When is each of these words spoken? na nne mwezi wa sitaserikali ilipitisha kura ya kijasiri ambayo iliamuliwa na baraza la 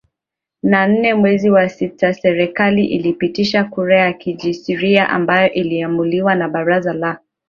na 0.63 0.87
nne 0.87 1.13
mwezi 1.13 1.49
wa 1.49 1.69
sitaserikali 1.69 2.85
ilipitisha 2.85 3.63
kura 3.63 3.97
ya 3.99 4.13
kijasiri 4.13 4.97
ambayo 4.97 5.51
iliamuliwa 5.53 6.35
na 6.35 6.49
baraza 6.49 6.93
la 6.93 7.19